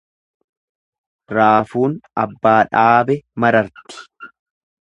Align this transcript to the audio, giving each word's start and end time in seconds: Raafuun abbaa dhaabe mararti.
Raafuun 1.37 1.93
abbaa 2.23 2.57
dhaabe 2.73 3.19
mararti. 3.45 4.05